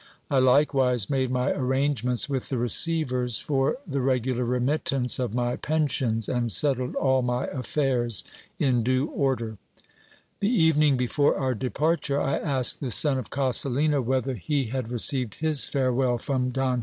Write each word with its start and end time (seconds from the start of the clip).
I 0.31 0.39
likewise 0.39 1.11
made 1.11 1.29
my 1.29 1.51
arrange 1.51 2.03
ments 2.03 2.27
with 2.27 2.49
the 2.49 2.57
receivers 2.57 3.37
for 3.37 3.77
the 3.85 4.01
regular 4.01 4.43
remittance 4.43 5.19
of 5.19 5.35
my 5.35 5.57
pensions, 5.57 6.27
and 6.27 6.51
settled 6.51 6.95
all 6.95 7.21
my 7.21 7.45
affairs 7.45 8.23
in 8.57 8.81
due 8.81 9.05
order. 9.09 9.59
The 10.39 10.49
evening 10.49 10.97
before 10.97 11.35
our 11.37 11.53
departure, 11.53 12.19
I 12.19 12.39
asked 12.39 12.79
the 12.79 12.89
son 12.89 13.19
of 13.19 13.29
Coselina 13.29 14.01
whether 14.01 14.33
he 14.33 14.63
GIL 14.63 14.71
BLAS 14.71 14.71
RETURNS 14.71 14.71
TO 14.71 14.71
LIRIAS. 14.71 14.71
439 14.71 14.71
had 14.71 14.91
received 14.91 15.35
his 15.35 15.65
farewell 15.69 16.17
from 16.17 16.49
Don 16.49 16.69
Henry. 16.69 16.79